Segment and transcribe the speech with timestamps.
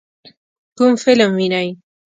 [0.77, 1.69] کوم فلم وینئ؟